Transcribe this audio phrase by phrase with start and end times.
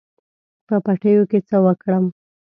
[0.67, 2.05] په پټیو کې څه وکړم.